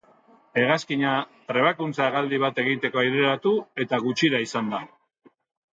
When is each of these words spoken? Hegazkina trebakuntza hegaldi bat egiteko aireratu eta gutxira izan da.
Hegazkina 0.61 1.11
trebakuntza 1.51 2.07
hegaldi 2.07 2.41
bat 2.47 2.63
egiteko 2.65 3.03
aireratu 3.05 3.55
eta 3.87 4.05
gutxira 4.09 4.43
izan 4.49 4.75
da. 4.75 4.83